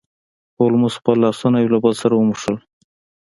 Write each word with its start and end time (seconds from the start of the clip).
هولمز 0.59 0.93
خپل 0.99 1.15
لاسونه 1.23 1.57
یو 1.59 1.73
له 1.73 1.79
بل 1.83 1.93
سره 2.01 2.13
وموښل. 2.15 2.55